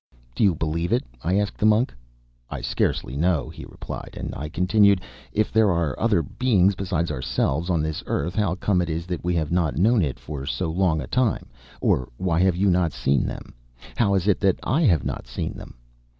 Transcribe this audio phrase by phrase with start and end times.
[0.33, 1.93] "Do you believe it?" I asked the monk.
[2.49, 4.99] "I scarcely know," he replied, and I continued:
[5.31, 9.35] "If there are other beings besides ourselves on this earth, how comes it that we
[9.35, 11.45] have not known it for so long a time,
[11.81, 13.53] or why have you not seen them?
[13.95, 15.75] How is it that I have not seen them?"